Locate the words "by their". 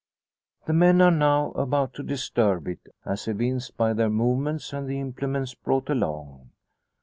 3.77-4.09